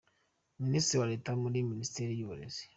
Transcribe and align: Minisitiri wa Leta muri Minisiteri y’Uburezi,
Minisitiri 0.63 0.99
wa 1.01 1.09
Leta 1.13 1.29
muri 1.41 1.57
Minisiteri 1.71 2.11
y’Uburezi, 2.15 2.63